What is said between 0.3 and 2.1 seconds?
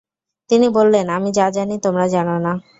তিনি বললেন, আমি যা জানি তোমরা